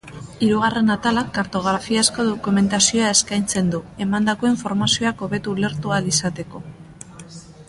Hirugarren 0.43 0.87
atalak 0.93 1.27
kartografiazko 1.35 2.25
dokumentazioa 2.29 3.11
eskaintzen 3.17 3.69
du, 3.75 3.83
emandako 4.07 4.51
informazioak 4.53 5.23
hobeto 5.27 5.55
ulertu 5.59 5.95
ahal 5.97 6.11
izateko. 6.15 6.65